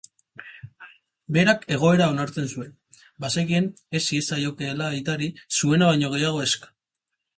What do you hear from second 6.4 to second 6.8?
eska.